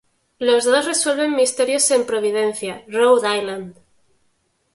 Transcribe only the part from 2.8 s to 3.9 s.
Rhode Island.